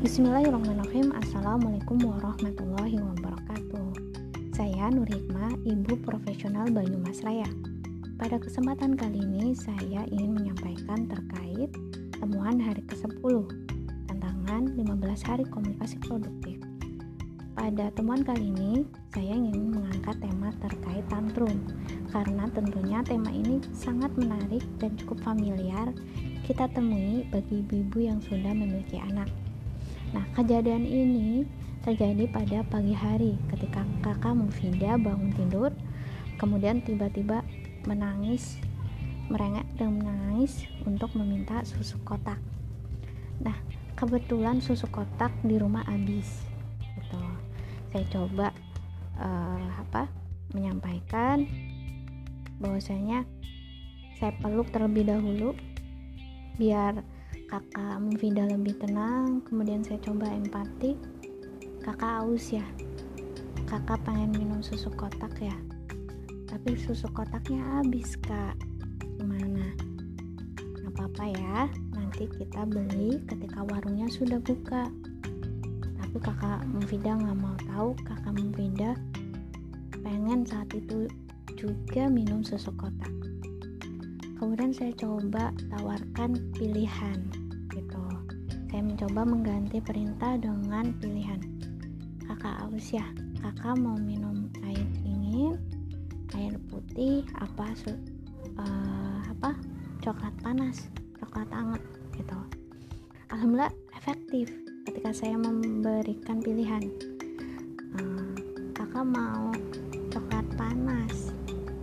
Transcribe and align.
Bismillahirrahmanirrahim. 0.00 1.12
Assalamualaikum 1.12 2.00
warahmatullahi 2.00 2.96
wabarakatuh. 2.96 3.88
Saya 4.56 4.88
Nur 4.88 5.04
Hikmah, 5.04 5.60
Ibu 5.60 6.00
Profesional 6.00 6.72
Banyumas 6.72 7.20
Raya 7.20 7.44
Pada 8.16 8.40
kesempatan 8.40 8.96
kali 8.96 9.20
ini 9.20 9.52
saya 9.52 10.08
ingin 10.08 10.40
menyampaikan 10.40 11.04
terkait 11.04 11.68
temuan 12.16 12.56
hari 12.56 12.80
ke-10 12.88 13.44
Tantangan 14.08 14.72
15 14.72 15.28
hari 15.28 15.44
komunikasi 15.52 16.00
produktif. 16.00 16.56
Pada 17.52 17.92
temuan 17.92 18.24
kali 18.24 18.56
ini 18.56 18.88
saya 19.12 19.36
ingin 19.36 19.68
mengangkat 19.68 20.16
tema 20.16 20.48
terkait 20.64 21.04
tantrum 21.12 21.60
Karena 22.08 22.48
tentunya 22.48 23.04
tema 23.04 23.28
ini 23.28 23.60
sangat 23.76 24.16
menarik 24.16 24.64
dan 24.80 24.96
cukup 24.96 25.20
familiar. 25.20 25.92
Kita 26.48 26.72
temui 26.72 27.28
bagi 27.28 27.60
ibu-ibu 27.60 28.00
yang 28.00 28.16
sudah 28.24 28.56
memiliki 28.56 28.96
anak. 28.96 29.28
Nah, 30.10 30.26
kejadian 30.34 30.82
ini 30.82 31.46
terjadi 31.86 32.26
pada 32.28 32.58
pagi 32.66 32.92
hari 32.92 33.38
ketika 33.54 33.86
kakak 34.02 34.34
Mufidah 34.34 34.98
bangun 34.98 35.32
tidur, 35.32 35.70
kemudian 36.36 36.82
tiba-tiba 36.82 37.46
menangis, 37.86 38.58
merengek 39.30 39.64
dan 39.78 40.02
menangis 40.02 40.66
untuk 40.82 41.14
meminta 41.14 41.62
susu 41.62 41.96
kotak. 42.02 42.42
Nah, 43.40 43.56
kebetulan 43.94 44.58
susu 44.58 44.90
kotak 44.90 45.30
di 45.46 45.56
rumah 45.56 45.86
habis. 45.86 46.42
Gitu. 46.82 47.20
Saya 47.94 48.04
coba 48.10 48.48
uh, 49.16 49.66
apa 49.78 50.10
menyampaikan 50.50 51.46
bahwasanya 52.58 53.24
saya 54.18 54.36
peluk 54.42 54.68
terlebih 54.68 55.08
dahulu 55.08 55.56
biar 56.60 57.00
kakak 57.50 57.98
Mufidah 57.98 58.46
lebih 58.46 58.78
tenang 58.78 59.42
kemudian 59.42 59.82
saya 59.82 59.98
coba 60.06 60.30
empati. 60.30 60.94
Kakak 61.82 62.22
aus 62.22 62.54
ya. 62.54 62.62
Kakak 63.66 63.98
pengen 64.06 64.30
minum 64.38 64.62
susu 64.62 64.86
kotak 64.94 65.34
ya. 65.42 65.58
Tapi 66.46 66.78
susu 66.78 67.10
kotaknya 67.10 67.58
habis 67.58 68.14
kak. 68.22 68.54
Gimana? 69.18 69.74
Nggak 70.78 70.94
apa-apa 70.94 71.24
ya. 71.34 71.58
Nanti 71.90 72.30
kita 72.30 72.62
beli 72.70 73.18
ketika 73.26 73.66
warungnya 73.66 74.06
sudah 74.06 74.38
buka. 74.38 74.86
Tapi 75.98 76.16
kakak 76.22 76.62
Mufidah 76.70 77.18
nggak 77.18 77.34
mau 77.34 77.58
tahu 77.66 77.98
kakak 78.06 78.34
Mufidah 78.38 78.94
pengen 80.06 80.46
saat 80.46 80.70
itu 80.70 81.10
juga 81.58 82.06
minum 82.06 82.46
susu 82.46 82.70
kotak. 82.78 83.10
Kemudian 84.38 84.70
saya 84.70 84.94
coba 84.96 85.50
tawarkan 85.68 86.38
pilihan 86.54 87.39
gitu. 87.74 88.02
Saya 88.70 88.82
mencoba 88.86 89.26
mengganti 89.26 89.82
perintah 89.82 90.38
dengan 90.38 90.94
pilihan. 91.02 91.40
Kakak 92.26 92.62
aus 92.62 92.94
ya 92.94 93.02
kakak 93.40 93.74
mau 93.80 93.96
minum 93.96 94.52
air 94.62 94.84
dingin 95.00 95.56
air 96.36 96.54
putih 96.70 97.24
apa 97.40 97.72
uh, 98.60 99.20
apa 99.26 99.56
coklat 100.04 100.34
panas 100.44 100.86
coklat 101.18 101.48
hangat 101.50 101.82
gitu. 102.14 102.38
Alhamdulillah 103.32 103.74
efektif 103.98 104.52
ketika 104.86 105.10
saya 105.10 105.34
memberikan 105.34 106.38
pilihan. 106.38 106.84
Uh, 107.98 108.36
kakak 108.76 109.06
mau 109.08 109.50
coklat 110.14 110.46
panas 110.54 111.34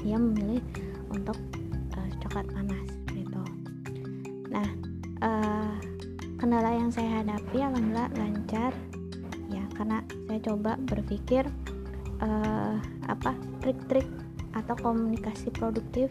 dia 0.00 0.16
memilih 0.16 0.64
untuk 1.12 1.36
coklat 2.24 2.46
panas 2.54 2.88
gitu. 3.12 3.42
Nah 4.48 4.68
uh, 5.20 5.59
kendala 6.40 6.72
yang 6.72 6.88
saya 6.88 7.20
hadapi 7.20 7.60
alhamdulillah 7.60 8.08
lancar. 8.16 8.72
Ya 9.52 9.60
karena 9.76 10.00
saya 10.24 10.40
coba 10.48 10.80
berpikir 10.88 11.44
uh, 12.24 12.80
apa 13.04 13.36
trik-trik 13.60 14.08
atau 14.56 14.72
komunikasi 14.80 15.52
produktif. 15.52 16.08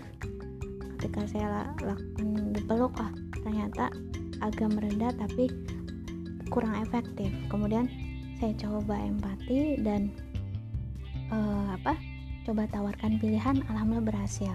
Ketika 1.01 1.25
saya 1.25 1.73
lakukan 1.81 2.53
dipeluk 2.53 2.93
ah 3.01 3.09
ternyata 3.41 3.89
agak 4.45 4.69
merendah 4.69 5.09
tapi 5.17 5.49
kurang 6.53 6.77
efektif. 6.77 7.33
Kemudian 7.49 7.89
saya 8.37 8.53
coba 8.53 9.01
empati 9.01 9.81
dan 9.81 10.13
uh, 11.33 11.73
apa 11.73 11.97
coba 12.45 12.69
tawarkan 12.69 13.17
pilihan 13.17 13.65
alhamdulillah 13.65 14.13
berhasil. 14.13 14.53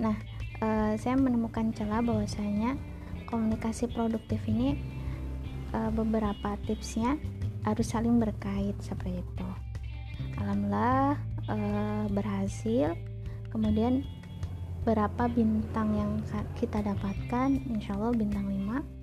Nah 0.00 0.16
uh, 0.64 0.96
saya 0.96 1.20
menemukan 1.20 1.76
celah 1.76 2.00
bahwasanya 2.00 2.80
komunikasi 3.28 3.92
produktif 3.92 4.40
ini 4.48 4.80
uh, 5.76 5.92
beberapa 5.92 6.56
tipsnya 6.64 7.20
harus 7.68 7.92
saling 7.92 8.16
berkait 8.16 8.74
seperti 8.80 9.20
itu. 9.20 9.48
Alhamdulillah 10.40 11.20
uh, 11.52 12.04
berhasil. 12.08 12.96
Kemudian 13.52 14.04
berapa 14.88 15.28
bintang 15.28 15.92
yang 15.92 16.12
kita 16.56 16.80
dapatkan? 16.80 17.48
Insya 17.68 17.96
Allah 17.96 18.16
bintang 18.16 18.48
5 18.48 18.98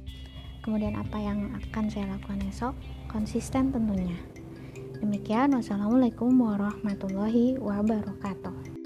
kemudian 0.65 0.97
apa 0.97 1.21
yang 1.21 1.53
akan 1.53 1.85
saya 1.93 2.09
lakukan 2.17 2.41
esok? 2.49 2.73
Konsisten 3.05 3.69
tentunya. 3.69 4.17
Demikian. 4.97 5.53
Wassalamualaikum 5.53 6.33
warahmatullahi 6.41 7.61
wabarakatuh 7.61 8.84